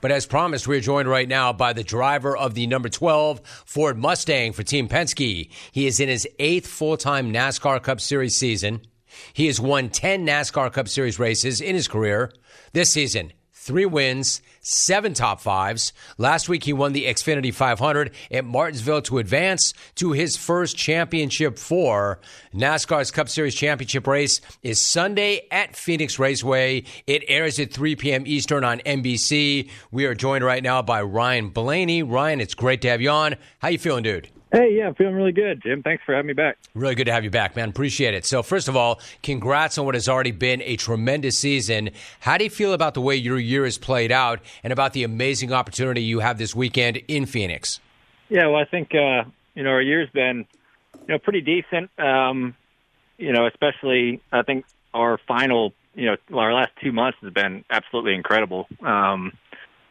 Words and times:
But 0.00 0.12
as 0.12 0.26
promised, 0.26 0.68
we're 0.68 0.80
joined 0.80 1.08
right 1.08 1.28
now 1.28 1.52
by 1.52 1.72
the 1.72 1.82
driver 1.82 2.36
of 2.36 2.54
the 2.54 2.66
number 2.66 2.88
12 2.88 3.40
Ford 3.64 3.98
Mustang 3.98 4.52
for 4.52 4.62
Team 4.62 4.88
Penske. 4.88 5.50
He 5.72 5.86
is 5.86 6.00
in 6.00 6.08
his 6.08 6.26
eighth 6.38 6.66
full 6.66 6.96
time 6.96 7.32
NASCAR 7.32 7.82
Cup 7.82 8.00
Series 8.00 8.36
season. 8.36 8.82
He 9.32 9.46
has 9.46 9.60
won 9.60 9.88
10 9.88 10.26
NASCAR 10.26 10.72
Cup 10.72 10.88
Series 10.88 11.18
races 11.18 11.60
in 11.60 11.74
his 11.74 11.88
career. 11.88 12.32
This 12.72 12.92
season, 12.92 13.32
three 13.68 13.84
wins, 13.84 14.40
seven 14.62 15.12
top 15.12 15.42
fives. 15.42 15.92
Last 16.16 16.48
week, 16.48 16.64
he 16.64 16.72
won 16.72 16.94
the 16.94 17.04
Xfinity 17.04 17.52
500 17.52 18.10
at 18.30 18.46
Martinsville 18.46 19.02
to 19.02 19.18
advance 19.18 19.74
to 19.96 20.12
his 20.12 20.38
first 20.38 20.74
championship 20.74 21.58
four. 21.58 22.18
NASCAR's 22.54 23.10
Cup 23.10 23.28
Series 23.28 23.54
championship 23.54 24.06
race 24.06 24.40
is 24.62 24.80
Sunday 24.80 25.46
at 25.50 25.76
Phoenix 25.76 26.18
Raceway. 26.18 26.84
It 27.06 27.24
airs 27.28 27.60
at 27.60 27.70
3 27.70 27.94
p.m. 27.96 28.24
Eastern 28.26 28.64
on 28.64 28.78
NBC. 28.80 29.68
We 29.90 30.06
are 30.06 30.14
joined 30.14 30.44
right 30.44 30.62
now 30.62 30.80
by 30.80 31.02
Ryan 31.02 31.50
Blaney. 31.50 32.02
Ryan, 32.02 32.40
it's 32.40 32.54
great 32.54 32.80
to 32.80 32.88
have 32.88 33.02
you 33.02 33.10
on. 33.10 33.36
How 33.58 33.68
you 33.68 33.78
feeling, 33.78 34.02
dude? 34.02 34.30
Hey, 34.50 34.74
yeah, 34.78 34.86
I'm 34.86 34.94
feeling 34.94 35.14
really 35.14 35.32
good, 35.32 35.62
Jim. 35.62 35.82
Thanks 35.82 36.02
for 36.04 36.14
having 36.14 36.28
me 36.28 36.32
back. 36.32 36.56
Really 36.74 36.94
good 36.94 37.04
to 37.04 37.12
have 37.12 37.22
you 37.22 37.30
back, 37.30 37.54
man. 37.54 37.68
Appreciate 37.68 38.14
it. 38.14 38.24
So, 38.24 38.42
first 38.42 38.66
of 38.66 38.76
all, 38.76 38.98
congrats 39.22 39.76
on 39.76 39.84
what 39.84 39.94
has 39.94 40.08
already 40.08 40.30
been 40.30 40.62
a 40.62 40.76
tremendous 40.76 41.36
season. 41.36 41.90
How 42.20 42.38
do 42.38 42.44
you 42.44 42.50
feel 42.50 42.72
about 42.72 42.94
the 42.94 43.02
way 43.02 43.14
your 43.14 43.38
year 43.38 43.64
has 43.64 43.76
played 43.76 44.10
out 44.10 44.40
and 44.64 44.72
about 44.72 44.94
the 44.94 45.04
amazing 45.04 45.52
opportunity 45.52 46.02
you 46.02 46.20
have 46.20 46.38
this 46.38 46.54
weekend 46.56 46.96
in 47.08 47.26
Phoenix? 47.26 47.80
Yeah, 48.30 48.46
well, 48.46 48.56
I 48.56 48.64
think, 48.64 48.94
uh, 48.94 49.24
you 49.54 49.64
know, 49.64 49.70
our 49.70 49.82
year's 49.82 50.08
been, 50.10 50.46
you 51.06 51.14
know, 51.14 51.18
pretty 51.18 51.42
decent. 51.42 51.90
Um, 51.98 52.54
you 53.18 53.32
know, 53.32 53.46
especially, 53.46 54.22
I 54.32 54.42
think 54.42 54.64
our 54.94 55.18
final, 55.28 55.74
you 55.94 56.06
know, 56.06 56.38
our 56.38 56.54
last 56.54 56.70
two 56.82 56.92
months 56.92 57.18
has 57.20 57.34
been 57.34 57.66
absolutely 57.68 58.14
incredible. 58.14 58.66
Um, 58.80 59.32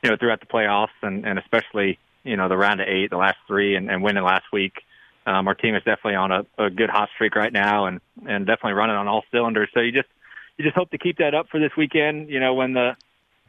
you 0.02 0.10
know, 0.10 0.18
throughout 0.18 0.40
the 0.40 0.48
playoffs 0.48 0.98
and, 1.04 1.28
and 1.28 1.38
especially, 1.38 2.00
you 2.28 2.38
know, 2.38 2.50
the 2.50 2.58
round 2.58 2.82
of 2.82 2.88
eight, 2.88 3.10
the 3.10 3.18
last 3.18 3.38
three, 3.48 3.76
and, 3.76 3.90
and 3.90 4.04
winning 4.04 4.24
last 4.24 4.46
week. 4.52 4.74
Um, 5.26 5.48
our 5.48 5.56
team 5.56 5.76
is 5.76 5.84
definitely 5.84 6.16
on 6.16 6.32
a, 6.32 6.46
a 6.58 6.70
good 6.70 6.90
hot 6.90 7.10
streak 7.16 7.36
right 7.36 7.52
now, 7.52 7.86
and 7.86 8.00
and 8.28 8.46
definitely 8.46 8.74
running 8.74 8.96
on 8.96 9.08
all 9.08 9.24
cylinders. 9.32 9.70
So 9.74 9.82
you 9.82 9.92
just 9.92 10.08
you 10.58 10.66
just 10.66 10.76
hope 10.76 10.92
to 10.92 10.98
keep 10.98 11.18
that 11.18 11.34
up 11.34 11.48
for 11.50 11.60
this 11.60 11.72
weekend. 11.78 12.30
You 12.30 12.40
know, 12.40 12.54
when 12.54 12.74
the 12.74 12.96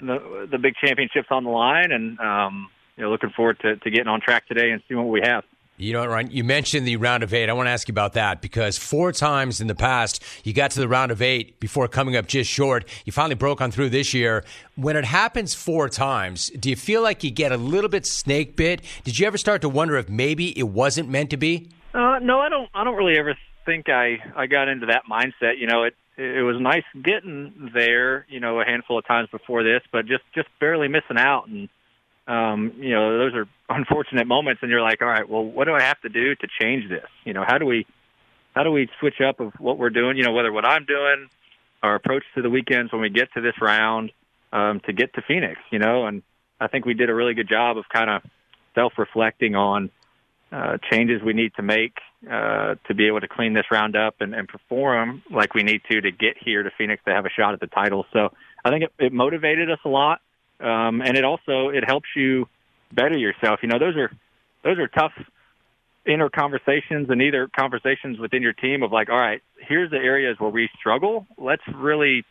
the, 0.00 0.48
the 0.50 0.58
big 0.58 0.74
championship's 0.82 1.28
on 1.30 1.44
the 1.44 1.50
line, 1.50 1.92
and 1.92 2.18
um, 2.20 2.68
you 2.96 3.04
know, 3.04 3.10
looking 3.10 3.30
forward 3.30 3.58
to, 3.60 3.76
to 3.76 3.90
getting 3.90 4.08
on 4.08 4.20
track 4.20 4.46
today 4.46 4.70
and 4.70 4.82
seeing 4.88 4.98
what 4.98 5.10
we 5.10 5.20
have. 5.22 5.44
You 5.80 5.92
know, 5.92 6.04
Ryan, 6.04 6.30
you 6.32 6.42
mentioned 6.42 6.88
the 6.88 6.96
round 6.96 7.22
of 7.22 7.32
eight. 7.32 7.48
I 7.48 7.52
want 7.52 7.68
to 7.68 7.70
ask 7.70 7.86
you 7.86 7.92
about 7.92 8.14
that 8.14 8.42
because 8.42 8.76
four 8.76 9.12
times 9.12 9.60
in 9.60 9.68
the 9.68 9.76
past 9.76 10.20
you 10.42 10.52
got 10.52 10.72
to 10.72 10.80
the 10.80 10.88
round 10.88 11.12
of 11.12 11.22
eight 11.22 11.60
before 11.60 11.86
coming 11.86 12.16
up 12.16 12.26
just 12.26 12.50
short. 12.50 12.84
You 13.04 13.12
finally 13.12 13.36
broke 13.36 13.60
on 13.60 13.70
through 13.70 13.90
this 13.90 14.12
year. 14.12 14.44
When 14.74 14.96
it 14.96 15.04
happens 15.04 15.54
four 15.54 15.88
times, 15.88 16.50
do 16.58 16.68
you 16.68 16.74
feel 16.74 17.00
like 17.00 17.22
you 17.22 17.30
get 17.30 17.52
a 17.52 17.56
little 17.56 17.88
bit 17.88 18.06
snake 18.06 18.56
bit? 18.56 18.82
Did 19.04 19.20
you 19.20 19.26
ever 19.28 19.38
start 19.38 19.62
to 19.62 19.68
wonder 19.68 19.96
if 19.96 20.08
maybe 20.08 20.58
it 20.58 20.64
wasn't 20.64 21.08
meant 21.10 21.30
to 21.30 21.36
be? 21.36 21.70
Uh, 21.94 22.18
no, 22.20 22.40
I 22.40 22.48
don't. 22.48 22.68
I 22.74 22.82
don't 22.82 22.96
really 22.96 23.16
ever 23.16 23.36
think 23.64 23.88
I 23.88 24.18
I 24.34 24.46
got 24.46 24.66
into 24.66 24.86
that 24.86 25.02
mindset. 25.08 25.58
You 25.58 25.68
know, 25.68 25.84
it 25.84 25.94
it 26.16 26.42
was 26.42 26.60
nice 26.60 26.84
getting 27.00 27.70
there. 27.72 28.26
You 28.28 28.40
know, 28.40 28.60
a 28.60 28.64
handful 28.64 28.98
of 28.98 29.06
times 29.06 29.28
before 29.30 29.62
this, 29.62 29.82
but 29.92 30.06
just 30.06 30.24
just 30.34 30.48
barely 30.58 30.88
missing 30.88 31.18
out 31.18 31.46
and 31.46 31.68
um, 32.28 32.74
you 32.76 32.90
know, 32.90 33.18
those 33.18 33.34
are 33.34 33.48
unfortunate 33.76 34.26
moments, 34.26 34.60
and 34.62 34.70
you're 34.70 34.82
like, 34.82 35.00
all 35.02 35.08
right, 35.08 35.28
well, 35.28 35.44
what 35.44 35.64
do 35.64 35.74
I 35.74 35.82
have 35.82 36.00
to 36.02 36.08
do 36.08 36.34
to 36.34 36.46
change 36.60 36.88
this? 36.88 37.06
You 37.24 37.32
know, 37.32 37.44
how 37.46 37.58
do 37.58 37.66
we, 37.66 37.86
how 38.54 38.62
do 38.62 38.70
we 38.70 38.88
switch 39.00 39.20
up 39.26 39.40
of 39.40 39.52
what 39.58 39.78
we're 39.78 39.90
doing? 39.90 40.16
You 40.16 40.24
know, 40.24 40.32
whether 40.32 40.52
what 40.52 40.64
I'm 40.64 40.84
doing, 40.84 41.28
our 41.82 41.94
approach 41.94 42.24
to 42.34 42.42
the 42.42 42.50
weekends 42.50 42.92
when 42.92 43.00
we 43.00 43.10
get 43.10 43.32
to 43.34 43.40
this 43.40 43.54
round, 43.60 44.12
um, 44.52 44.80
to 44.86 44.92
get 44.92 45.14
to 45.14 45.22
Phoenix. 45.26 45.58
You 45.70 45.78
know, 45.78 46.06
and 46.06 46.22
I 46.60 46.68
think 46.68 46.84
we 46.84 46.94
did 46.94 47.10
a 47.10 47.14
really 47.14 47.34
good 47.34 47.48
job 47.48 47.78
of 47.78 47.84
kind 47.92 48.10
of 48.10 48.22
self-reflecting 48.74 49.54
on 49.54 49.90
uh, 50.50 50.78
changes 50.90 51.20
we 51.22 51.34
need 51.34 51.52
to 51.56 51.62
make 51.62 51.98
uh, 52.30 52.74
to 52.86 52.94
be 52.94 53.06
able 53.06 53.20
to 53.20 53.28
clean 53.28 53.52
this 53.52 53.66
round 53.70 53.96
up 53.96 54.16
and, 54.20 54.34
and 54.34 54.48
perform 54.48 55.22
like 55.30 55.54
we 55.54 55.62
need 55.62 55.82
to 55.90 56.00
to 56.00 56.10
get 56.10 56.36
here 56.42 56.62
to 56.62 56.70
Phoenix 56.78 57.02
to 57.04 57.12
have 57.12 57.26
a 57.26 57.30
shot 57.30 57.52
at 57.52 57.60
the 57.60 57.66
title. 57.66 58.06
So 58.12 58.30
I 58.64 58.70
think 58.70 58.84
it, 58.84 58.92
it 58.98 59.12
motivated 59.12 59.70
us 59.70 59.78
a 59.84 59.88
lot 59.88 60.20
um, 60.60 61.00
and 61.02 61.16
it 61.16 61.24
also 61.24 61.68
it 61.68 61.84
helps 61.84 62.08
you 62.16 62.48
better 62.92 63.16
yourself. 63.16 63.60
You 63.62 63.68
know, 63.68 63.78
those 63.78 63.96
are 63.96 64.10
those 64.64 64.78
are 64.78 64.88
tough 64.88 65.12
inner 66.06 66.30
conversations 66.30 67.10
and 67.10 67.20
either 67.20 67.48
conversations 67.54 68.18
within 68.18 68.42
your 68.42 68.54
team 68.54 68.82
of 68.82 68.90
like, 68.92 69.10
all 69.10 69.18
right, 69.18 69.42
here's 69.60 69.90
the 69.90 69.98
areas 69.98 70.36
where 70.38 70.50
we 70.50 70.68
struggle. 70.78 71.26
Let's 71.36 71.62
really 71.74 72.24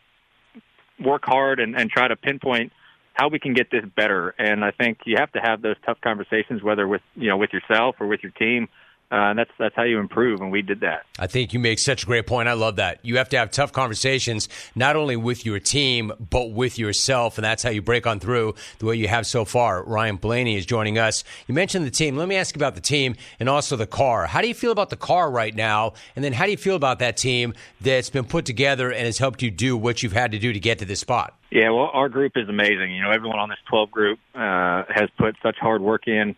work 0.98 1.22
hard 1.24 1.60
and, 1.60 1.76
and 1.76 1.88
try 1.88 2.08
to 2.08 2.16
pinpoint 2.16 2.72
how 3.14 3.28
we 3.28 3.38
can 3.38 3.52
get 3.52 3.70
this 3.70 3.84
better. 3.96 4.34
And 4.38 4.64
I 4.64 4.72
think 4.72 4.98
you 5.04 5.16
have 5.18 5.32
to 5.32 5.40
have 5.40 5.62
those 5.62 5.76
tough 5.86 6.00
conversations, 6.00 6.62
whether 6.62 6.86
with 6.86 7.02
you 7.14 7.28
know 7.28 7.36
with 7.36 7.52
yourself 7.52 7.96
or 8.00 8.06
with 8.06 8.22
your 8.22 8.32
team, 8.32 8.68
uh, 9.10 9.30
and 9.30 9.38
that's 9.38 9.50
that's 9.58 9.74
how 9.74 9.84
you 9.84 9.98
improve, 9.98 10.42
and 10.42 10.52
we 10.52 10.60
did 10.60 10.80
that. 10.80 11.06
I 11.18 11.26
think 11.26 11.54
you 11.54 11.58
make 11.58 11.78
such 11.78 12.02
a 12.02 12.06
great 12.06 12.26
point. 12.26 12.46
I 12.46 12.52
love 12.52 12.76
that. 12.76 12.98
You 13.02 13.16
have 13.16 13.30
to 13.30 13.38
have 13.38 13.50
tough 13.50 13.72
conversations, 13.72 14.50
not 14.74 14.96
only 14.96 15.16
with 15.16 15.46
your 15.46 15.58
team, 15.58 16.12
but 16.30 16.52
with 16.52 16.78
yourself, 16.78 17.38
and 17.38 17.44
that's 17.44 17.62
how 17.62 17.70
you 17.70 17.80
break 17.80 18.06
on 18.06 18.20
through 18.20 18.54
the 18.80 18.86
way 18.86 18.96
you 18.96 19.08
have 19.08 19.26
so 19.26 19.46
far. 19.46 19.82
Ryan 19.82 20.16
Blaney 20.16 20.56
is 20.56 20.66
joining 20.66 20.98
us. 20.98 21.24
You 21.46 21.54
mentioned 21.54 21.86
the 21.86 21.90
team. 21.90 22.18
Let 22.18 22.28
me 22.28 22.36
ask 22.36 22.54
you 22.54 22.58
about 22.58 22.74
the 22.74 22.82
team 22.82 23.16
and 23.40 23.48
also 23.48 23.76
the 23.76 23.86
car. 23.86 24.26
How 24.26 24.42
do 24.42 24.48
you 24.48 24.54
feel 24.54 24.72
about 24.72 24.90
the 24.90 24.96
car 24.96 25.30
right 25.30 25.54
now? 25.54 25.94
And 26.14 26.22
then 26.22 26.34
how 26.34 26.44
do 26.44 26.50
you 26.50 26.58
feel 26.58 26.76
about 26.76 26.98
that 26.98 27.16
team 27.16 27.54
that's 27.80 28.10
been 28.10 28.26
put 28.26 28.44
together 28.44 28.90
and 28.90 29.06
has 29.06 29.16
helped 29.16 29.40
you 29.40 29.50
do 29.50 29.74
what 29.74 30.02
you've 30.02 30.12
had 30.12 30.32
to 30.32 30.38
do 30.38 30.52
to 30.52 30.60
get 30.60 30.80
to 30.80 30.84
this 30.84 31.00
spot? 31.00 31.34
Yeah, 31.50 31.70
well, 31.70 31.88
our 31.94 32.10
group 32.10 32.32
is 32.36 32.46
amazing. 32.50 32.94
You 32.94 33.02
know, 33.02 33.10
everyone 33.10 33.38
on 33.38 33.48
this 33.48 33.58
12 33.70 33.90
group 33.90 34.18
uh, 34.34 34.82
has 34.94 35.08
put 35.16 35.34
such 35.42 35.56
hard 35.58 35.80
work 35.80 36.06
in 36.06 36.36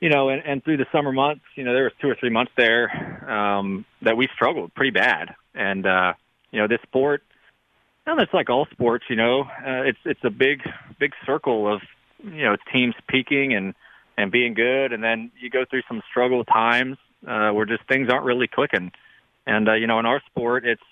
you 0.00 0.10
know, 0.10 0.28
and, 0.28 0.42
and 0.44 0.64
through 0.64 0.76
the 0.76 0.86
summer 0.92 1.12
months, 1.12 1.42
you 1.56 1.64
know, 1.64 1.72
there 1.72 1.84
was 1.84 1.92
two 2.00 2.08
or 2.08 2.14
three 2.14 2.30
months 2.30 2.52
there 2.56 3.30
um, 3.30 3.84
that 4.02 4.16
we 4.16 4.28
struggled 4.34 4.74
pretty 4.74 4.90
bad. 4.90 5.34
And 5.54 5.86
uh, 5.86 6.12
you 6.50 6.60
know, 6.60 6.68
this 6.68 6.80
sport, 6.82 7.22
and 8.06 8.20
it's 8.20 8.32
like 8.32 8.48
all 8.48 8.66
sports, 8.70 9.04
you 9.10 9.16
know, 9.16 9.42
uh, 9.42 9.82
it's 9.82 9.98
it's 10.04 10.24
a 10.24 10.30
big 10.30 10.62
big 10.98 11.12
circle 11.26 11.72
of 11.72 11.82
you 12.22 12.44
know 12.44 12.56
teams 12.72 12.94
peaking 13.08 13.54
and 13.54 13.74
and 14.16 14.30
being 14.30 14.54
good, 14.54 14.92
and 14.92 15.02
then 15.02 15.30
you 15.40 15.50
go 15.50 15.64
through 15.68 15.82
some 15.88 16.02
struggle 16.10 16.44
times 16.44 16.96
uh, 17.26 17.50
where 17.50 17.66
just 17.66 17.82
things 17.88 18.08
aren't 18.10 18.24
really 18.24 18.48
clicking. 18.48 18.92
And 19.46 19.68
uh, 19.68 19.74
you 19.74 19.86
know, 19.86 19.98
in 19.98 20.06
our 20.06 20.22
sport, 20.26 20.64
it's 20.64 20.82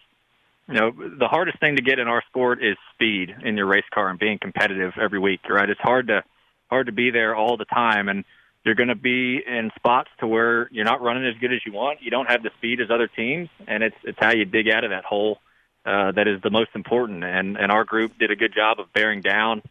you 0.68 0.74
know 0.74 0.90
the 0.90 1.28
hardest 1.28 1.60
thing 1.60 1.76
to 1.76 1.82
get 1.82 2.00
in 2.00 2.08
our 2.08 2.24
sport 2.28 2.62
is 2.62 2.76
speed 2.94 3.34
in 3.44 3.56
your 3.56 3.66
race 3.66 3.84
car 3.94 4.08
and 4.08 4.18
being 4.18 4.38
competitive 4.38 4.94
every 5.00 5.20
week. 5.20 5.40
Right? 5.48 5.70
It's 5.70 5.80
hard 5.80 6.08
to 6.08 6.24
hard 6.70 6.86
to 6.86 6.92
be 6.92 7.10
there 7.10 7.36
all 7.36 7.56
the 7.56 7.64
time, 7.66 8.08
and 8.08 8.24
you're 8.66 8.74
going 8.74 8.88
to 8.88 8.96
be 8.96 9.40
in 9.46 9.70
spots 9.76 10.10
to 10.18 10.26
where 10.26 10.68
you're 10.72 10.84
not 10.84 11.00
running 11.00 11.24
as 11.24 11.38
good 11.40 11.52
as 11.52 11.60
you 11.64 11.72
want. 11.72 12.02
You 12.02 12.10
don't 12.10 12.28
have 12.28 12.42
the 12.42 12.50
speed 12.58 12.80
as 12.80 12.90
other 12.90 13.06
teams, 13.06 13.48
and 13.68 13.84
it's 13.84 13.96
it's 14.02 14.18
how 14.20 14.32
you 14.32 14.44
dig 14.44 14.68
out 14.68 14.82
of 14.82 14.90
that 14.90 15.04
hole 15.04 15.38
uh, 15.86 16.10
that 16.10 16.26
is 16.26 16.42
the 16.42 16.50
most 16.50 16.70
important. 16.74 17.22
And 17.22 17.56
and 17.56 17.70
our 17.70 17.84
group 17.84 18.18
did 18.18 18.32
a 18.32 18.36
good 18.36 18.52
job 18.52 18.80
of 18.80 18.92
bearing 18.92 19.20
down 19.20 19.62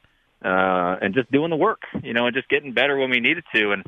uh, 0.44 0.96
and 1.02 1.14
just 1.14 1.30
doing 1.30 1.50
the 1.50 1.58
work, 1.58 1.82
you 2.04 2.14
know, 2.14 2.26
and 2.26 2.34
just 2.34 2.48
getting 2.48 2.72
better 2.72 2.98
when 2.98 3.10
we 3.10 3.20
needed 3.20 3.44
to. 3.54 3.74
And 3.74 3.84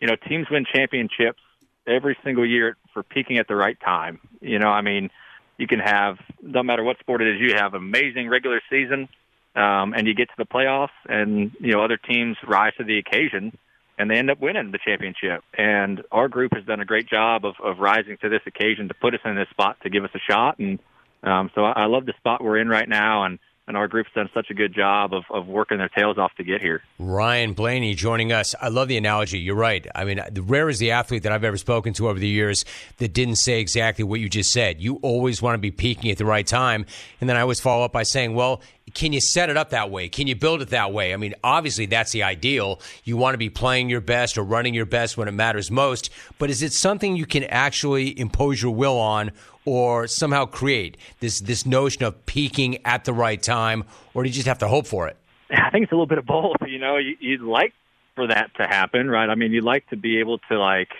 you 0.00 0.08
know, 0.08 0.16
teams 0.16 0.48
win 0.50 0.64
championships 0.74 1.40
every 1.86 2.18
single 2.24 2.44
year 2.44 2.76
for 2.92 3.04
peaking 3.04 3.38
at 3.38 3.46
the 3.46 3.54
right 3.54 3.78
time. 3.78 4.18
You 4.40 4.58
know, 4.58 4.68
I 4.68 4.80
mean, 4.80 5.10
you 5.58 5.68
can 5.68 5.78
have 5.78 6.16
no 6.42 6.64
matter 6.64 6.82
what 6.82 6.98
sport 6.98 7.22
it 7.22 7.36
is, 7.36 7.40
you 7.40 7.54
have 7.54 7.74
amazing 7.74 8.28
regular 8.28 8.60
season, 8.68 9.08
um, 9.54 9.94
and 9.94 10.08
you 10.08 10.14
get 10.14 10.26
to 10.26 10.34
the 10.38 10.44
playoffs, 10.44 10.88
and 11.08 11.52
you 11.60 11.70
know 11.70 11.84
other 11.84 11.98
teams 11.98 12.36
rise 12.44 12.72
to 12.78 12.84
the 12.84 12.98
occasion 12.98 13.56
and 14.00 14.10
they 14.10 14.16
end 14.16 14.30
up 14.30 14.40
winning 14.40 14.72
the 14.72 14.78
championship. 14.82 15.44
And 15.52 16.02
our 16.10 16.28
group 16.28 16.54
has 16.54 16.64
done 16.64 16.80
a 16.80 16.86
great 16.86 17.06
job 17.06 17.44
of, 17.44 17.56
of 17.62 17.80
rising 17.80 18.16
to 18.22 18.30
this 18.30 18.40
occasion 18.46 18.88
to 18.88 18.94
put 18.94 19.12
us 19.12 19.20
in 19.26 19.36
this 19.36 19.48
spot 19.50 19.76
to 19.82 19.90
give 19.90 20.04
us 20.04 20.10
a 20.14 20.18
shot. 20.18 20.58
And 20.58 20.78
um, 21.22 21.50
so 21.54 21.66
I, 21.66 21.82
I 21.82 21.84
love 21.84 22.06
the 22.06 22.14
spot 22.16 22.42
we're 22.42 22.56
in 22.56 22.68
right 22.68 22.88
now, 22.88 23.24
and 23.24 23.38
and 23.70 23.76
our 23.76 23.86
group's 23.86 24.10
done 24.16 24.28
such 24.34 24.50
a 24.50 24.54
good 24.54 24.74
job 24.74 25.14
of, 25.14 25.22
of 25.30 25.46
working 25.46 25.78
their 25.78 25.88
tails 25.88 26.18
off 26.18 26.34
to 26.34 26.42
get 26.42 26.60
here. 26.60 26.82
Ryan 26.98 27.52
Blaney 27.52 27.94
joining 27.94 28.32
us. 28.32 28.52
I 28.60 28.66
love 28.66 28.88
the 28.88 28.96
analogy. 28.96 29.38
You're 29.38 29.54
right. 29.54 29.86
I 29.94 30.04
mean, 30.04 30.20
the 30.28 30.42
rare 30.42 30.68
is 30.68 30.80
the 30.80 30.90
athlete 30.90 31.22
that 31.22 31.30
I've 31.30 31.44
ever 31.44 31.56
spoken 31.56 31.92
to 31.92 32.08
over 32.08 32.18
the 32.18 32.26
years 32.26 32.64
that 32.96 33.12
didn't 33.12 33.36
say 33.36 33.60
exactly 33.60 34.02
what 34.02 34.18
you 34.18 34.28
just 34.28 34.52
said. 34.52 34.82
You 34.82 34.96
always 35.02 35.40
want 35.40 35.54
to 35.54 35.58
be 35.58 35.70
peaking 35.70 36.10
at 36.10 36.18
the 36.18 36.24
right 36.24 36.44
time. 36.44 36.84
And 37.20 37.30
then 37.30 37.36
I 37.36 37.42
always 37.42 37.60
follow 37.60 37.84
up 37.84 37.92
by 37.92 38.02
saying, 38.02 38.34
well, 38.34 38.60
can 38.92 39.12
you 39.12 39.20
set 39.20 39.50
it 39.50 39.56
up 39.56 39.70
that 39.70 39.88
way? 39.88 40.08
Can 40.08 40.26
you 40.26 40.34
build 40.34 40.62
it 40.62 40.70
that 40.70 40.92
way? 40.92 41.14
I 41.14 41.16
mean, 41.16 41.36
obviously 41.44 41.86
that's 41.86 42.10
the 42.10 42.24
ideal. 42.24 42.80
You 43.04 43.16
want 43.16 43.34
to 43.34 43.38
be 43.38 43.50
playing 43.50 43.88
your 43.88 44.00
best 44.00 44.36
or 44.36 44.42
running 44.42 44.74
your 44.74 44.84
best 44.84 45.16
when 45.16 45.28
it 45.28 45.32
matters 45.32 45.70
most. 45.70 46.10
But 46.40 46.50
is 46.50 46.60
it 46.60 46.72
something 46.72 47.14
you 47.14 47.24
can 47.26 47.44
actually 47.44 48.18
impose 48.18 48.60
your 48.60 48.74
will 48.74 48.98
on 48.98 49.30
or 49.64 50.06
somehow 50.06 50.46
create 50.46 50.96
this 51.20 51.40
this 51.40 51.66
notion 51.66 52.04
of 52.04 52.26
peaking 52.26 52.84
at 52.84 53.04
the 53.04 53.12
right 53.12 53.42
time, 53.42 53.84
or 54.14 54.22
do 54.22 54.28
you 54.28 54.34
just 54.34 54.46
have 54.46 54.58
to 54.58 54.68
hope 54.68 54.86
for 54.86 55.08
it? 55.08 55.16
I 55.50 55.70
think 55.70 55.84
it's 55.84 55.92
a 55.92 55.94
little 55.94 56.06
bit 56.06 56.18
of 56.18 56.26
both. 56.26 56.56
You 56.66 56.78
know, 56.78 56.96
you'd 56.96 57.40
like 57.40 57.74
for 58.14 58.26
that 58.28 58.50
to 58.56 58.66
happen, 58.66 59.08
right? 59.08 59.28
I 59.28 59.34
mean, 59.34 59.52
you'd 59.52 59.64
like 59.64 59.88
to 59.88 59.96
be 59.96 60.20
able 60.20 60.38
to 60.50 60.58
like, 60.58 60.90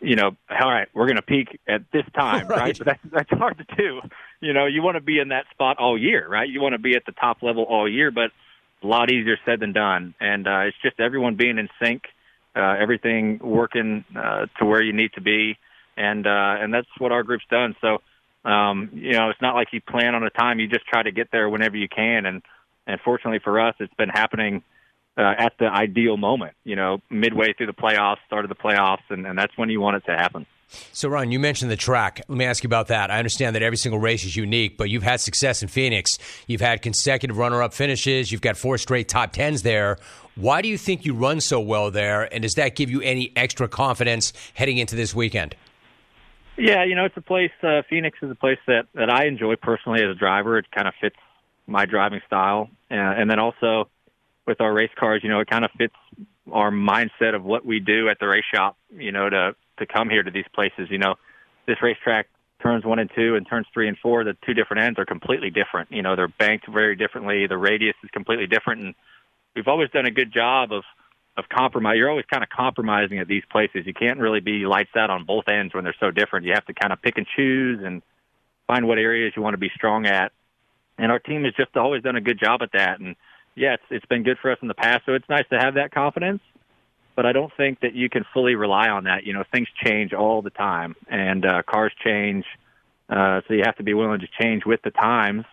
you 0.00 0.16
know, 0.16 0.36
all 0.48 0.70
right, 0.70 0.88
we're 0.94 1.06
going 1.06 1.16
to 1.16 1.22
peak 1.22 1.58
at 1.68 1.82
this 1.92 2.04
time, 2.14 2.46
right? 2.48 2.58
right? 2.58 2.78
But 2.78 2.86
that's 2.86 3.00
that's 3.12 3.30
hard 3.30 3.58
to 3.58 3.76
do. 3.76 4.00
You 4.40 4.52
know, 4.52 4.66
you 4.66 4.82
want 4.82 4.96
to 4.96 5.02
be 5.02 5.18
in 5.18 5.28
that 5.28 5.44
spot 5.50 5.78
all 5.78 5.98
year, 5.98 6.26
right? 6.28 6.48
You 6.48 6.60
want 6.60 6.72
to 6.72 6.78
be 6.78 6.96
at 6.96 7.04
the 7.06 7.12
top 7.12 7.42
level 7.42 7.64
all 7.64 7.88
year, 7.88 8.10
but 8.10 8.30
a 8.82 8.86
lot 8.86 9.12
easier 9.12 9.36
said 9.44 9.60
than 9.60 9.72
done. 9.72 10.14
And 10.20 10.46
uh, 10.46 10.60
it's 10.60 10.76
just 10.82 10.98
everyone 10.98 11.36
being 11.36 11.58
in 11.58 11.68
sync, 11.82 12.04
uh, 12.56 12.76
everything 12.80 13.38
working 13.42 14.04
uh, 14.16 14.46
to 14.58 14.64
where 14.64 14.82
you 14.82 14.92
need 14.92 15.12
to 15.14 15.20
be, 15.20 15.58
and 15.96 16.26
uh, 16.26 16.56
and 16.60 16.72
that's 16.72 16.88
what 16.98 17.12
our 17.12 17.22
group's 17.22 17.44
done. 17.50 17.74
So 17.80 17.98
um, 18.44 18.90
you 18.94 19.12
know, 19.12 19.30
it's 19.30 19.40
not 19.42 19.54
like 19.54 19.68
you 19.72 19.80
plan 19.80 20.14
on 20.14 20.22
a 20.22 20.30
time; 20.30 20.60
you 20.60 20.68
just 20.68 20.86
try 20.86 21.02
to 21.02 21.12
get 21.12 21.28
there 21.30 21.48
whenever 21.48 21.76
you 21.76 21.88
can. 21.88 22.26
And 22.26 22.42
and 22.86 23.00
fortunately 23.04 23.40
for 23.42 23.60
us, 23.60 23.74
it's 23.80 23.94
been 23.94 24.08
happening 24.08 24.62
uh, 25.16 25.34
at 25.36 25.52
the 25.58 25.66
ideal 25.66 26.16
moment. 26.16 26.54
You 26.64 26.76
know, 26.76 27.02
midway 27.10 27.52
through 27.52 27.66
the 27.66 27.72
playoffs, 27.72 28.18
start 28.26 28.44
of 28.44 28.48
the 28.48 28.54
playoffs, 28.54 29.08
and, 29.10 29.26
and 29.26 29.38
that's 29.38 29.56
when 29.56 29.68
you 29.68 29.80
want 29.80 29.96
it 29.96 30.06
to 30.06 30.16
happen. 30.16 30.46
So, 30.92 31.08
Ron, 31.08 31.32
you 31.32 31.40
mentioned 31.40 31.70
the 31.70 31.76
track. 31.76 32.22
Let 32.28 32.38
me 32.38 32.44
ask 32.44 32.62
you 32.62 32.68
about 32.68 32.86
that. 32.88 33.10
I 33.10 33.18
understand 33.18 33.56
that 33.56 33.62
every 33.62 33.76
single 33.76 33.98
race 33.98 34.24
is 34.24 34.36
unique, 34.36 34.78
but 34.78 34.88
you've 34.88 35.02
had 35.02 35.20
success 35.20 35.62
in 35.62 35.68
Phoenix. 35.68 36.16
You've 36.46 36.60
had 36.60 36.80
consecutive 36.80 37.36
runner 37.36 37.60
up 37.60 37.74
finishes. 37.74 38.30
You've 38.30 38.40
got 38.40 38.56
four 38.56 38.78
straight 38.78 39.08
top 39.08 39.32
tens 39.32 39.62
there. 39.62 39.98
Why 40.36 40.62
do 40.62 40.68
you 40.68 40.78
think 40.78 41.04
you 41.04 41.12
run 41.12 41.40
so 41.40 41.58
well 41.58 41.90
there? 41.90 42.32
And 42.32 42.42
does 42.42 42.54
that 42.54 42.76
give 42.76 42.88
you 42.88 43.02
any 43.02 43.32
extra 43.34 43.66
confidence 43.66 44.32
heading 44.54 44.78
into 44.78 44.94
this 44.94 45.12
weekend? 45.12 45.56
Yeah, 46.60 46.84
you 46.84 46.94
know, 46.94 47.06
it's 47.06 47.16
a 47.16 47.22
place, 47.22 47.52
uh, 47.62 47.80
Phoenix 47.88 48.18
is 48.20 48.30
a 48.30 48.34
place 48.34 48.58
that, 48.66 48.86
that 48.94 49.08
I 49.08 49.24
enjoy 49.24 49.56
personally 49.56 50.02
as 50.02 50.10
a 50.10 50.14
driver. 50.14 50.58
It 50.58 50.70
kind 50.70 50.86
of 50.86 50.92
fits 51.00 51.16
my 51.66 51.86
driving 51.86 52.20
style. 52.26 52.68
Uh, 52.90 52.96
and 52.96 53.30
then 53.30 53.38
also 53.38 53.88
with 54.46 54.60
our 54.60 54.70
race 54.70 54.90
cars, 54.94 55.22
you 55.22 55.30
know, 55.30 55.40
it 55.40 55.48
kind 55.48 55.64
of 55.64 55.70
fits 55.78 55.94
our 56.52 56.70
mindset 56.70 57.34
of 57.34 57.44
what 57.44 57.64
we 57.64 57.80
do 57.80 58.10
at 58.10 58.18
the 58.20 58.28
race 58.28 58.44
shop, 58.52 58.76
you 58.94 59.10
know, 59.10 59.30
to 59.30 59.54
to 59.78 59.86
come 59.86 60.10
here 60.10 60.22
to 60.22 60.30
these 60.30 60.44
places. 60.52 60.88
You 60.90 60.98
know, 60.98 61.14
this 61.66 61.80
racetrack 61.80 62.26
turns 62.62 62.84
one 62.84 62.98
and 62.98 63.10
two 63.16 63.36
and 63.36 63.48
turns 63.48 63.66
three 63.72 63.88
and 63.88 63.96
four, 63.96 64.22
the 64.24 64.36
two 64.44 64.52
different 64.52 64.82
ends 64.82 64.98
are 64.98 65.06
completely 65.06 65.48
different. 65.48 65.90
You 65.90 66.02
know, 66.02 66.14
they're 66.14 66.28
banked 66.28 66.68
very 66.68 66.94
differently. 66.94 67.46
The 67.46 67.56
radius 67.56 67.96
is 68.04 68.10
completely 68.10 68.46
different, 68.46 68.82
and 68.82 68.94
we've 69.56 69.68
always 69.68 69.88
done 69.90 70.04
a 70.04 70.10
good 70.10 70.30
job 70.30 70.72
of 70.72 70.82
of 71.40 71.48
compromise. 71.48 71.96
You're 71.96 72.08
always 72.08 72.26
kind 72.30 72.44
of 72.44 72.48
compromising 72.48 73.18
at 73.18 73.26
these 73.26 73.42
places. 73.50 73.86
You 73.86 73.94
can't 73.94 74.20
really 74.20 74.38
be 74.40 74.64
lights 74.66 74.94
out 74.96 75.10
on 75.10 75.24
both 75.24 75.48
ends 75.48 75.74
when 75.74 75.82
they're 75.82 75.96
so 75.98 76.12
different. 76.12 76.46
You 76.46 76.52
have 76.52 76.66
to 76.66 76.74
kind 76.74 76.92
of 76.92 77.02
pick 77.02 77.18
and 77.18 77.26
choose 77.36 77.80
and 77.84 78.02
find 78.68 78.86
what 78.86 78.98
areas 78.98 79.32
you 79.34 79.42
want 79.42 79.54
to 79.54 79.58
be 79.58 79.70
strong 79.74 80.06
at. 80.06 80.30
And 80.98 81.10
our 81.10 81.18
team 81.18 81.44
has 81.44 81.54
just 81.54 81.76
always 81.76 82.04
done 82.04 82.14
a 82.14 82.20
good 82.20 82.38
job 82.38 82.62
at 82.62 82.70
that. 82.72 83.00
And 83.00 83.16
yeah, 83.56 83.74
it's, 83.74 83.82
it's 83.90 84.06
been 84.06 84.22
good 84.22 84.38
for 84.40 84.52
us 84.52 84.58
in 84.62 84.68
the 84.68 84.74
past. 84.74 85.06
So 85.06 85.14
it's 85.14 85.28
nice 85.28 85.46
to 85.50 85.58
have 85.58 85.74
that 85.74 85.90
confidence 85.90 86.42
but 87.20 87.26
I 87.26 87.32
don't 87.32 87.52
think 87.54 87.80
that 87.80 87.94
you 87.94 88.08
can 88.08 88.24
fully 88.32 88.54
rely 88.54 88.88
on 88.88 89.04
that. 89.04 89.24
You 89.24 89.34
know, 89.34 89.44
things 89.52 89.68
change 89.84 90.14
all 90.14 90.40
the 90.40 90.48
time, 90.48 90.96
and 91.06 91.44
uh, 91.44 91.62
cars 91.62 91.92
change, 92.02 92.46
uh, 93.10 93.42
so 93.46 93.52
you 93.52 93.62
have 93.64 93.76
to 93.76 93.82
be 93.82 93.92
willing 93.92 94.20
to 94.20 94.28
change 94.40 94.64
with 94.64 94.80
the 94.80 94.90
times. 94.90 95.44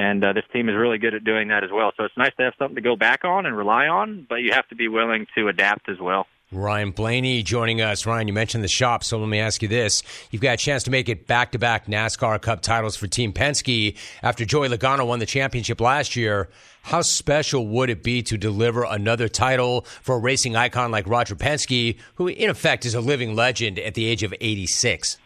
And 0.00 0.24
uh, 0.24 0.32
this 0.32 0.44
team 0.50 0.70
is 0.70 0.76
really 0.76 0.96
good 0.96 1.12
at 1.12 1.24
doing 1.24 1.48
that 1.48 1.62
as 1.62 1.68
well. 1.70 1.92
So 1.94 2.04
it's 2.04 2.16
nice 2.16 2.34
to 2.38 2.44
have 2.44 2.54
something 2.58 2.76
to 2.76 2.80
go 2.80 2.96
back 2.96 3.22
on 3.22 3.44
and 3.44 3.54
rely 3.54 3.86
on, 3.86 4.26
but 4.26 4.36
you 4.36 4.50
have 4.50 4.66
to 4.68 4.74
be 4.74 4.88
willing 4.88 5.26
to 5.36 5.48
adapt 5.48 5.90
as 5.90 5.98
well. 6.00 6.26
Ryan 6.50 6.92
Blaney 6.92 7.42
joining 7.42 7.82
us. 7.82 8.06
Ryan, 8.06 8.26
you 8.26 8.32
mentioned 8.32 8.64
the 8.64 8.68
shop, 8.68 9.04
so 9.04 9.18
let 9.18 9.28
me 9.28 9.38
ask 9.38 9.60
you 9.60 9.68
this. 9.68 10.02
You've 10.30 10.40
got 10.40 10.54
a 10.54 10.56
chance 10.56 10.84
to 10.84 10.90
make 10.90 11.10
it 11.10 11.26
back 11.26 11.52
to 11.52 11.58
back 11.58 11.86
NASCAR 11.86 12.40
Cup 12.40 12.62
titles 12.62 12.96
for 12.96 13.08
Team 13.08 13.34
Penske 13.34 13.94
after 14.22 14.46
Joey 14.46 14.70
Logano 14.70 15.06
won 15.06 15.18
the 15.18 15.26
championship 15.26 15.82
last 15.82 16.16
year. 16.16 16.48
How 16.80 17.02
special 17.02 17.66
would 17.68 17.90
it 17.90 18.02
be 18.02 18.22
to 18.22 18.38
deliver 18.38 18.84
another 18.84 19.28
title 19.28 19.82
for 20.00 20.14
a 20.14 20.18
racing 20.18 20.56
icon 20.56 20.90
like 20.90 21.06
Roger 21.06 21.36
Penske, 21.36 21.98
who 22.14 22.26
in 22.26 22.48
effect 22.48 22.86
is 22.86 22.94
a 22.94 23.02
living 23.02 23.36
legend 23.36 23.78
at 23.78 23.92
the 23.92 24.06
age 24.06 24.22
of 24.22 24.32
86? 24.40 25.18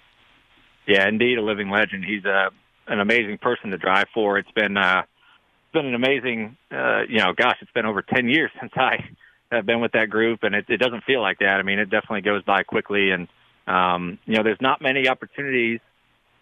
Yeah, 0.89 1.07
indeed, 1.07 1.39
a 1.39 1.43
living 1.43 1.71
legend. 1.71 2.05
He's 2.05 2.25
a, 2.25 2.49
uh, 2.49 2.51
an 2.87 3.01
amazing 3.01 3.39
person 3.39 3.71
to 3.71 3.79
drive 3.79 4.07
for. 4.13 4.39
It's 4.39 4.51
been, 4.53 4.77
uh, 4.77 5.03
it's 5.03 5.73
been 5.73 5.87
an 5.87 5.95
amazing, 5.95 6.57
uh, 6.71 7.03
you 7.09 7.19
know, 7.19 7.33
gosh, 7.37 7.57
it's 7.61 7.73
been 7.73 7.87
over 7.87 8.03
10 8.03 8.29
years 8.29 8.51
since 8.61 8.73
I 8.77 9.05
have 9.51 9.67
been 9.67 9.81
with 9.81 9.93
that 9.93 10.11
group, 10.11 10.43
and 10.43 10.55
it, 10.55 10.67
it 10.69 10.79
doesn't 10.79 11.05
feel 11.05 11.21
like 11.21 11.39
that. 11.39 11.57
I 11.59 11.63
mean, 11.63 11.79
it 11.79 11.91
definitely 11.91 12.23
goes 12.23 12.43
by 12.43 12.63
quickly, 12.63 13.11
and 13.11 13.29
um, 13.67 14.19
you 14.27 14.37
know, 14.37 14.43
there's 14.43 14.61
not 14.61 14.83
many 14.83 15.09
opportunities 15.09 15.81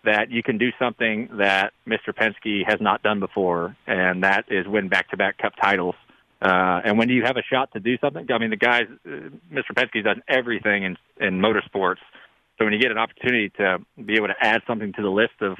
that 0.05 0.31
you 0.31 0.43
can 0.43 0.59
do 0.59 0.71
something 0.79 1.29
that 1.39 1.73
Mr. 1.87 2.09
Penske 2.09 2.69
has 2.69 2.81
not 2.81 3.03
done 3.03 3.21
before, 3.21 3.77
and 3.87 4.25
that 4.25 4.47
is 4.49 4.67
win 4.67 4.89
back-to-back 4.89 5.39
Cup 5.39 5.53
titles. 5.61 5.94
Uh, 6.41 6.81
and 6.85 6.99
when 6.99 7.09
you 7.09 7.23
have 7.23 7.37
a 7.37 7.43
shot 7.43 7.73
to 7.73 7.79
do 7.79 7.97
something, 7.99 8.27
I 8.33 8.39
mean, 8.39 8.50
the 8.50 8.56
guys, 8.56 8.87
uh, 9.06 9.31
Mr. 9.53 9.73
Penske's 9.75 10.05
done 10.05 10.23
everything 10.27 10.83
in 10.83 10.97
in 11.21 11.41
motorsports. 11.41 12.03
So 12.59 12.65
when 12.65 12.73
you 12.73 12.81
get 12.81 12.91
an 12.91 12.99
opportunity 12.99 13.50
to 13.59 13.79
be 14.05 14.15
able 14.15 14.29
to 14.29 14.35
add 14.41 14.62
something 14.67 14.93
to 14.94 15.03
the 15.03 15.09
list 15.09 15.41
of 15.41 15.56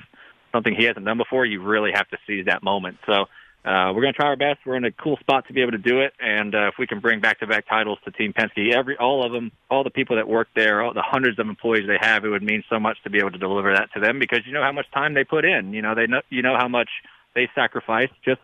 something 0.53 0.75
he 0.75 0.85
hasn't 0.85 1.05
done 1.05 1.19
before, 1.19 1.45
you 1.45 1.63
really 1.63 1.93
have 1.93 2.09
to 2.11 2.19
seize 2.27 2.47
that 2.47 2.63
moment. 2.63 2.99
So 3.07 3.27
uh, 3.65 3.93
we're 3.95 4.03
going 4.03 4.13
to 4.13 4.19
try 4.19 4.27
our 4.27 4.37
best. 4.37 4.61
We're 4.67 4.77
in 4.77 4.85
a 4.85 4.91
cool 4.91 5.17
spot 5.19 5.47
to 5.47 5.53
be 5.53 5.63
able 5.63 5.73
to 5.73 5.79
do 5.79 6.01
it, 6.01 6.13
and 6.21 6.53
uh, 6.55 6.69
if 6.69 6.75
we 6.79 6.87
can 6.89 6.99
bring 6.99 7.21
back-to-back 7.21 7.69
titles 7.69 7.99
to 8.05 8.11
Team 8.11 8.33
Penske, 8.33 8.73
every 8.75 8.97
all 8.97 9.25
of 9.25 9.31
them, 9.31 9.53
all 9.71 9.85
the 9.85 9.91
people 9.91 10.17
that 10.17 10.27
work 10.29 10.49
there, 10.57 10.83
all 10.83 10.93
the 10.93 11.03
hundreds 11.03 11.39
of 11.39 11.49
employees 11.49 11.87
they 11.87 11.99
have, 12.01 12.25
it 12.25 12.29
would 12.29 12.43
mean 12.43 12.65
so 12.69 12.81
much 12.81 12.99
to 13.05 13.11
be 13.11 13.19
able 13.19 13.31
to 13.31 13.39
deliver 13.39 13.73
that 13.73 13.93
to 13.95 14.01
them 14.01 14.19
because 14.19 14.41
you 14.47 14.53
know 14.53 14.63
how 14.63 14.73
much 14.73 14.87
time 14.93 15.15
they 15.15 15.23
put 15.23 15.45
in. 15.45 15.73
You 15.73 15.81
know 15.81 15.95
they 15.95 16.09
know 16.09 16.23
you 16.29 16.43
know 16.43 16.57
how 16.57 16.67
much 16.67 16.89
they 17.35 17.49
sacrifice, 17.55 18.11
just 18.25 18.41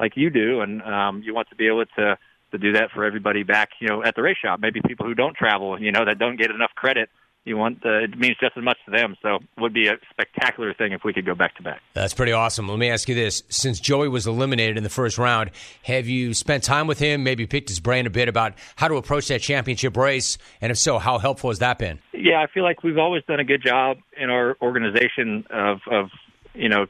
like 0.00 0.16
you 0.16 0.30
do, 0.30 0.62
and 0.62 0.82
um, 0.82 1.22
you 1.22 1.32
want 1.32 1.48
to 1.50 1.54
be 1.54 1.68
able 1.68 1.84
to 1.96 2.18
to 2.50 2.58
do 2.58 2.72
that 2.72 2.90
for 2.90 3.04
everybody 3.04 3.44
back, 3.44 3.70
you 3.78 3.86
know, 3.86 4.02
at 4.02 4.16
the 4.16 4.22
race 4.22 4.38
shop. 4.42 4.58
Maybe 4.58 4.80
people 4.84 5.06
who 5.06 5.14
don't 5.14 5.36
travel, 5.36 5.80
you 5.80 5.92
know, 5.92 6.04
that 6.04 6.18
don't 6.18 6.36
get 6.36 6.50
enough 6.50 6.72
credit 6.74 7.08
you 7.44 7.56
want 7.56 7.84
uh, 7.84 8.04
it 8.04 8.18
means 8.18 8.36
just 8.40 8.56
as 8.56 8.62
much 8.62 8.78
to 8.84 8.90
them. 8.90 9.16
So 9.22 9.36
it 9.36 9.60
would 9.60 9.72
be 9.72 9.88
a 9.88 9.96
spectacular 10.10 10.74
thing 10.74 10.92
if 10.92 11.04
we 11.04 11.12
could 11.12 11.24
go 11.24 11.34
back 11.34 11.56
to 11.56 11.62
back. 11.62 11.80
That's 11.94 12.14
pretty 12.14 12.32
awesome. 12.32 12.68
Let 12.68 12.78
me 12.78 12.90
ask 12.90 13.08
you 13.08 13.14
this: 13.14 13.42
since 13.48 13.80
Joey 13.80 14.08
was 14.08 14.26
eliminated 14.26 14.76
in 14.76 14.82
the 14.82 14.90
first 14.90 15.18
round, 15.18 15.50
have 15.84 16.06
you 16.06 16.34
spent 16.34 16.64
time 16.64 16.86
with 16.86 16.98
him? 16.98 17.24
Maybe 17.24 17.46
picked 17.46 17.68
his 17.68 17.80
brain 17.80 18.06
a 18.06 18.10
bit 18.10 18.28
about 18.28 18.54
how 18.76 18.88
to 18.88 18.96
approach 18.96 19.28
that 19.28 19.40
championship 19.40 19.96
race, 19.96 20.38
and 20.60 20.70
if 20.70 20.78
so, 20.78 20.98
how 20.98 21.18
helpful 21.18 21.50
has 21.50 21.60
that 21.60 21.78
been? 21.78 21.98
Yeah, 22.12 22.40
I 22.40 22.46
feel 22.52 22.62
like 22.62 22.82
we've 22.82 22.98
always 22.98 23.22
done 23.24 23.40
a 23.40 23.44
good 23.44 23.62
job 23.62 23.98
in 24.16 24.30
our 24.30 24.56
organization 24.60 25.46
of 25.50 25.80
of 25.90 26.10
you 26.54 26.68
know 26.68 26.86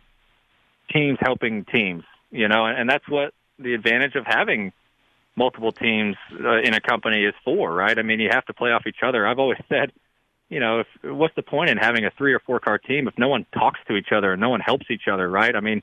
teams 0.93 1.19
helping 1.21 1.65
teams. 1.65 2.05
You 2.33 2.49
know, 2.49 2.67
and, 2.67 2.79
and 2.79 2.91
that's 2.91 3.09
what 3.09 3.35
the 3.59 3.75
advantage 3.75 4.15
of 4.15 4.25
having 4.27 4.73
multiple 5.37 5.73
teams 5.73 6.17
uh, 6.45 6.61
in 6.61 6.75
a 6.75 6.81
company 6.81 7.25
is 7.25 7.35
for, 7.45 7.73
right? 7.73 7.99
I 7.99 8.03
mean, 8.03 8.21
you 8.21 8.29
have 8.33 8.45
to 8.47 8.55
play 8.55 8.71
off 8.71 8.87
each 8.87 9.03
other. 9.03 9.27
I've 9.27 9.39
always 9.39 9.59
said 9.69 9.93
you 10.51 10.59
know, 10.59 10.81
if, 10.81 10.87
what's 11.05 11.35
the 11.37 11.43
point 11.43 11.71
in 11.71 11.79
having 11.79 12.05
a 12.05 12.11
three 12.11 12.35
or 12.35 12.41
four 12.41 12.61
car 12.61 12.77
team 12.77 13.09
if 13.09 13.17
no 13.17 13.29
one 13.29 13.47
talks 13.55 13.81
to 13.89 13.97
each 13.97 14.13
other 14.15 14.33
and 14.33 14.41
no 14.41 14.51
one 14.51 14.61
helps 14.61 14.87
each 14.91 15.09
other, 15.11 15.31
right? 15.31 15.55
I 15.55 15.61
mean, 15.61 15.83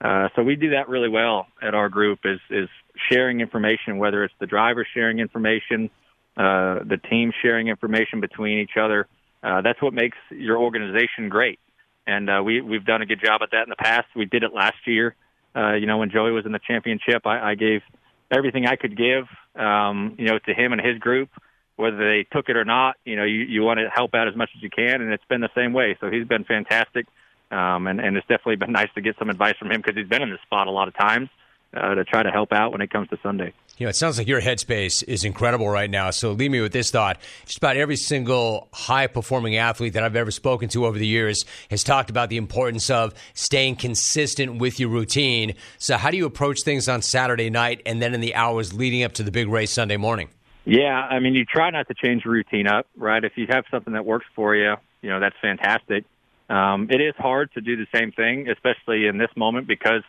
uh, 0.00 0.28
so 0.36 0.42
we 0.42 0.56
do 0.56 0.70
that 0.70 0.88
really 0.88 1.08
well 1.08 1.46
at 1.62 1.74
our 1.74 1.88
group 1.88 2.20
is 2.24 2.40
is 2.50 2.68
sharing 3.10 3.40
information, 3.40 3.98
whether 3.98 4.24
it's 4.24 4.34
the 4.40 4.46
driver 4.46 4.86
sharing 4.92 5.20
information, 5.20 5.90
uh, 6.36 6.80
the 6.84 7.00
team 7.10 7.32
sharing 7.42 7.68
information 7.68 8.20
between 8.20 8.58
each 8.58 8.76
other. 8.80 9.06
Uh, 9.42 9.62
that's 9.62 9.80
what 9.80 9.94
makes 9.94 10.18
your 10.30 10.58
organization 10.58 11.28
great, 11.28 11.58
and 12.06 12.28
uh, 12.28 12.42
we 12.44 12.60
we've 12.60 12.84
done 12.84 13.02
a 13.02 13.06
good 13.06 13.20
job 13.24 13.40
at 13.42 13.50
that 13.52 13.62
in 13.62 13.70
the 13.70 13.76
past. 13.76 14.06
We 14.14 14.24
did 14.24 14.42
it 14.42 14.52
last 14.52 14.78
year. 14.86 15.14
Uh, 15.56 15.74
you 15.74 15.86
know, 15.86 15.98
when 15.98 16.10
Joey 16.10 16.32
was 16.32 16.44
in 16.44 16.52
the 16.52 16.60
championship, 16.60 17.26
I, 17.26 17.50
I 17.50 17.54
gave 17.54 17.82
everything 18.30 18.66
I 18.66 18.76
could 18.76 18.96
give, 18.96 19.24
um, 19.56 20.14
you 20.18 20.26
know, 20.26 20.38
to 20.38 20.54
him 20.54 20.72
and 20.72 20.80
his 20.80 20.98
group 20.98 21.30
whether 21.78 21.96
they 21.96 22.26
took 22.32 22.48
it 22.48 22.56
or 22.56 22.64
not, 22.64 22.96
you 23.04 23.16
know, 23.16 23.24
you, 23.24 23.38
you 23.40 23.62
want 23.62 23.78
to 23.78 23.88
help 23.88 24.14
out 24.14 24.26
as 24.26 24.34
much 24.34 24.50
as 24.56 24.62
you 24.62 24.68
can, 24.68 25.00
and 25.00 25.12
it's 25.12 25.24
been 25.26 25.40
the 25.40 25.50
same 25.54 25.72
way. 25.72 25.96
So 26.00 26.10
he's 26.10 26.26
been 26.26 26.44
fantastic, 26.44 27.06
um, 27.50 27.86
and, 27.86 28.00
and 28.00 28.16
it's 28.16 28.26
definitely 28.26 28.56
been 28.56 28.72
nice 28.80 28.88
to 28.96 29.00
get 29.00 29.16
some 29.18 29.30
advice 29.30 29.56
from 29.58 29.70
him 29.70 29.80
because 29.80 29.96
he's 29.96 30.08
been 30.08 30.22
in 30.22 30.30
this 30.30 30.40
spot 30.42 30.66
a 30.66 30.70
lot 30.72 30.88
of 30.88 30.96
times 30.96 31.30
uh, 31.74 31.94
to 31.94 32.04
try 32.04 32.22
to 32.22 32.30
help 32.30 32.52
out 32.52 32.72
when 32.72 32.80
it 32.80 32.90
comes 32.90 33.08
to 33.10 33.18
Sunday. 33.22 33.52
You 33.76 33.86
know, 33.86 33.90
it 33.90 33.96
sounds 33.96 34.18
like 34.18 34.26
your 34.26 34.40
headspace 34.40 35.04
is 35.06 35.22
incredible 35.22 35.68
right 35.68 35.88
now. 35.88 36.10
So 36.10 36.32
leave 36.32 36.50
me 36.50 36.60
with 36.60 36.72
this 36.72 36.90
thought. 36.90 37.20
Just 37.46 37.58
about 37.58 37.76
every 37.76 37.94
single 37.94 38.66
high 38.72 39.06
performing 39.06 39.56
athlete 39.56 39.92
that 39.92 40.02
I've 40.02 40.16
ever 40.16 40.32
spoken 40.32 40.68
to 40.70 40.84
over 40.84 40.98
the 40.98 41.06
years 41.06 41.44
has 41.70 41.84
talked 41.84 42.10
about 42.10 42.28
the 42.28 42.38
importance 42.38 42.90
of 42.90 43.14
staying 43.34 43.76
consistent 43.76 44.58
with 44.58 44.80
your 44.80 44.88
routine. 44.88 45.54
So, 45.78 45.96
how 45.96 46.10
do 46.10 46.16
you 46.16 46.26
approach 46.26 46.62
things 46.62 46.88
on 46.88 47.02
Saturday 47.02 47.50
night 47.50 47.82
and 47.86 48.02
then 48.02 48.14
in 48.14 48.20
the 48.20 48.34
hours 48.34 48.72
leading 48.72 49.04
up 49.04 49.12
to 49.12 49.22
the 49.22 49.30
big 49.30 49.48
race 49.48 49.70
Sunday 49.70 49.96
morning? 49.96 50.28
Yeah, 50.68 50.94
I 51.00 51.18
mean, 51.20 51.34
you 51.34 51.46
try 51.46 51.70
not 51.70 51.88
to 51.88 51.94
change 51.94 52.24
the 52.24 52.28
routine 52.28 52.66
up, 52.66 52.86
right? 52.94 53.24
If 53.24 53.32
you 53.36 53.46
have 53.48 53.64
something 53.70 53.94
that 53.94 54.04
works 54.04 54.26
for 54.36 54.54
you, 54.54 54.74
you 55.00 55.08
know, 55.08 55.18
that's 55.18 55.34
fantastic. 55.40 56.04
Um, 56.50 56.88
it 56.90 57.00
is 57.00 57.14
hard 57.16 57.50
to 57.54 57.62
do 57.62 57.76
the 57.76 57.86
same 57.94 58.12
thing, 58.12 58.50
especially 58.50 59.06
in 59.06 59.16
this 59.16 59.30
moment, 59.34 59.66
because 59.66 60.02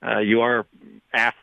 uh, 0.00 0.20
you 0.20 0.42
are 0.42 0.64
asked, 1.12 1.36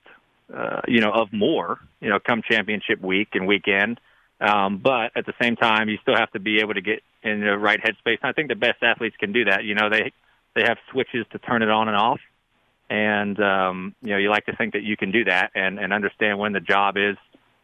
uh, 0.54 0.80
you 0.88 1.02
know, 1.02 1.12
of 1.12 1.34
more, 1.34 1.80
you 2.00 2.08
know, 2.08 2.20
come 2.26 2.42
championship 2.50 3.02
week 3.02 3.28
and 3.34 3.48
weekend. 3.48 4.00
Um, 4.40 4.78
but 4.78 5.12
at 5.18 5.26
the 5.26 5.34
same 5.42 5.58
time, 5.58 5.90
you 5.90 5.98
still 6.02 6.16
have 6.16 6.32
to 6.32 6.40
be 6.40 6.62
able 6.62 6.76
to 6.76 6.82
get 6.82 7.04
in 7.24 7.42
the 7.42 7.58
right 7.58 7.82
headspace. 7.82 8.20
And 8.24 8.30
I 8.30 8.32
think 8.32 8.48
the 8.48 8.56
best 8.56 8.82
athletes 8.82 9.18
can 9.20 9.34
do 9.34 9.44
that. 9.46 9.66
You 9.66 9.76
know, 9.76 9.90
they 9.90 10.14
they 10.56 10.62
have 10.62 10.78
switches 10.90 11.26
to 11.34 11.38
turn 11.38 11.64
it 11.64 11.70
on 11.70 11.90
and 11.90 11.98
off, 11.98 12.22
and 12.90 13.38
um, 13.42 13.96
you 14.02 14.12
know, 14.12 14.18
you 14.18 14.30
like 14.30 14.46
to 14.46 14.56
think 14.56 14.72
that 14.72 14.84
you 14.84 14.96
can 14.96 15.12
do 15.12 15.26
that 15.26 15.52
and 15.54 15.80
and 15.80 15.92
understand 15.92 16.40
when 16.40 16.54
the 16.54 16.62
job 16.62 16.96
is 16.96 17.18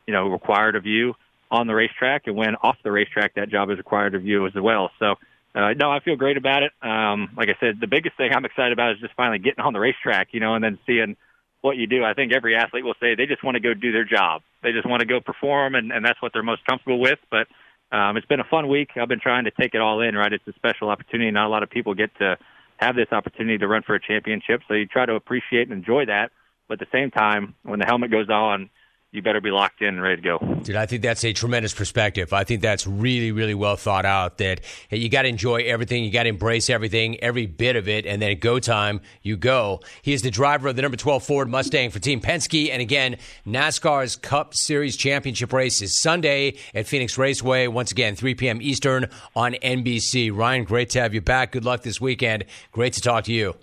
you 0.08 0.14
know 0.14 0.28
required 0.28 0.76
of 0.76 0.86
you 0.86 1.14
on 1.52 1.68
the 1.68 1.76
racetrack, 1.76 2.24
and 2.26 2.36
when 2.36 2.56
off 2.56 2.78
the 2.84 2.92
racetrack, 2.92 3.36
that 3.36 3.50
job 3.50 3.70
is 3.70 3.78
required 3.78 4.16
of 4.16 4.26
you 4.26 4.46
as 4.48 4.54
well. 4.56 4.92
So, 5.00 5.16
uh, 5.56 5.74
no, 5.74 5.92
I 5.92 6.00
feel 6.00 6.16
great 6.16 6.38
about 6.38 6.64
it. 6.64 6.72
Um, 6.82 7.30
like 7.38 7.50
I 7.50 7.56
said, 7.60 7.80
the 7.80 7.88
biggest 7.88 8.18
thing 8.18 8.32
I'm 8.34 8.46
excited 8.46 8.74
about 8.74 8.94
is 8.94 9.00
just 9.00 9.14
finally 9.16 9.40
getting 9.40 9.64
on 9.64 9.74
the 9.74 9.80
racetrack, 9.80 10.30
you 10.32 10.40
know, 10.40 10.56
and 10.56 10.64
then 10.64 10.78
seeing 10.86 11.16
what 11.62 11.78
you 11.78 11.88
do. 11.88 12.04
I 12.04 12.14
think 12.14 12.34
every 12.34 12.56
athlete 12.56 12.84
will 12.84 12.96
say 13.00 13.16
they 13.16 13.26
just 13.26 13.44
want 13.44 13.56
to 13.56 13.62
go 13.62 13.74
do 13.74 13.92
their 13.92 14.06
job. 14.06 14.42
They 14.62 14.72
just 14.72 14.88
want 14.88 15.02
to 15.02 15.06
go 15.06 15.20
perform, 15.20 15.76
and, 15.76 15.92
and 15.92 16.04
that's 16.04 16.22
what 16.22 16.34
they're 16.34 16.44
most 16.44 16.66
comfortable 16.66 17.00
with. 17.00 17.20
But 17.32 17.48
um, 17.96 18.18
it's 18.18 18.28
been 18.28 18.40
a 18.40 18.50
fun 18.50 18.68
week. 18.68 18.90
I've 18.96 19.08
been 19.08 19.20
trying 19.20 19.46
to 19.46 19.52
take 19.52 19.74
it 19.74 19.82
all 19.82 20.02
in. 20.02 20.16
Right, 20.16 20.32
it's 20.32 20.48
a 20.48 20.54
special 20.54 20.90
opportunity. 20.90 21.32
Not 21.32 21.48
a 21.48 21.50
lot 21.50 21.64
of 21.64 21.70
people 21.70 21.94
get 21.94 22.16
to 22.20 22.38
have 22.78 22.96
this 22.96 23.08
opportunity 23.12 23.58
to 23.58 23.68
run 23.68 23.84
for 23.84 23.96
a 23.96 24.00
championship, 24.00 24.62
so 24.68 24.74
you 24.74 24.86
try 24.86 25.06
to 25.06 25.16
appreciate 25.16 25.70
and 25.70 25.74
enjoy 25.74 26.06
that. 26.06 26.32
But 26.68 26.82
at 26.82 26.88
the 26.88 26.98
same 26.98 27.10
time, 27.10 27.56
when 27.64 27.80
the 27.80 27.86
helmet 27.86 28.12
goes 28.12 28.30
on, 28.30 28.70
you 29.12 29.22
better 29.22 29.40
be 29.40 29.52
locked 29.52 29.82
in 29.82 29.88
and 29.90 30.02
ready 30.02 30.18
to 30.18 30.22
go. 30.22 30.38
Dude, 30.64 30.76
I 30.76 30.86
think 30.86 31.02
that's 31.02 31.24
a 31.24 31.32
tremendous 31.32 31.74
perspective. 31.74 32.34
I 32.34 32.44
think 32.44 32.62
that's 32.62 32.86
really, 32.86 33.32
really 33.32 33.54
well 33.54 33.78
thought 33.78 34.06
out. 34.06 34.38
That 34.40 34.62
hey, 34.90 34.98
you 34.98 35.08
got 35.08 35.22
to 35.22 35.30
enjoy 35.30 35.64
everything, 35.64 36.04
you 36.04 36.12
got 36.12 36.24
to 36.24 36.30
embrace 36.30 36.70
everything, 36.70 37.18
every 37.22 37.46
bit 37.46 37.78
of 37.78 37.88
it, 37.88 38.06
and 38.06 38.22
then 38.22 38.32
at 38.32 38.42
go 38.42 38.60
time, 38.60 39.00
you 39.22 39.38
go. 39.38 39.82
He 40.02 40.14
is 40.14 40.24
the 40.24 40.30
driver 40.30 40.68
of 40.68 40.76
the 40.76 40.82
number 40.82 40.98
12 40.98 41.24
Ford 41.24 41.50
Mustang 41.50 41.90
for 41.90 42.00
Team 42.00 42.20
Penske. 42.20 42.70
And 42.70 42.82
again, 42.82 43.18
NASCAR's 43.46 44.18
Cup 44.18 44.54
Series 44.54 44.98
Championship 44.98 45.54
race 45.54 45.82
is 45.82 45.98
Sunday 45.98 46.56
at 46.76 46.86
Phoenix 46.86 47.18
Raceway. 47.18 47.68
Once 47.68 47.92
again, 47.92 48.16
3 48.16 48.36
p.m. 48.36 48.62
Eastern 48.62 49.08
on 49.36 49.54
NBC. 49.54 50.36
Ryan, 50.36 50.66
great 50.66 50.90
to 50.92 51.02
have 51.02 51.14
you 51.14 51.22
back. 51.22 51.54
Good 51.54 51.64
luck 51.64 51.82
this 51.82 52.02
weekend. 52.02 52.44
Great 52.74 52.94
to 52.94 53.02
talk 53.02 53.24
to 53.26 53.34
you. 53.34 53.56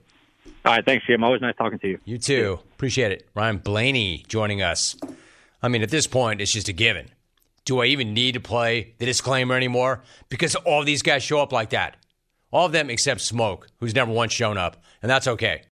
All 0.64 0.72
right, 0.72 0.84
thanks, 0.84 1.06
Jim. 1.06 1.22
Always 1.22 1.42
nice 1.42 1.54
talking 1.56 1.78
to 1.80 1.88
you. 1.88 1.98
You 2.06 2.16
too. 2.16 2.58
Appreciate 2.72 3.12
it. 3.12 3.28
Ryan 3.34 3.58
Blaney 3.58 4.24
joining 4.26 4.62
us. 4.62 4.96
I 5.64 5.68
mean, 5.68 5.82
at 5.82 5.88
this 5.88 6.06
point, 6.06 6.42
it's 6.42 6.52
just 6.52 6.68
a 6.68 6.74
given. 6.74 7.08
Do 7.64 7.80
I 7.80 7.86
even 7.86 8.12
need 8.12 8.32
to 8.32 8.40
play 8.40 8.92
the 8.98 9.06
disclaimer 9.06 9.56
anymore? 9.56 10.02
Because 10.28 10.54
all 10.56 10.84
these 10.84 11.00
guys 11.00 11.22
show 11.22 11.40
up 11.40 11.52
like 11.52 11.70
that. 11.70 11.96
All 12.52 12.66
of 12.66 12.72
them 12.72 12.90
except 12.90 13.22
Smoke, 13.22 13.68
who's 13.80 13.94
never 13.94 14.12
once 14.12 14.34
shown 14.34 14.58
up, 14.58 14.76
and 15.00 15.10
that's 15.10 15.26
okay. 15.26 15.62